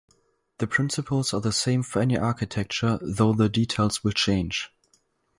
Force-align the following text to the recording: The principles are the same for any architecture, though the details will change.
The 0.57 0.65
principles 0.65 1.31
are 1.31 1.41
the 1.41 1.51
same 1.51 1.83
for 1.83 2.01
any 2.01 2.17
architecture, 2.17 2.97
though 3.03 3.33
the 3.33 3.49
details 3.49 4.03
will 4.03 4.13
change. 4.13 4.71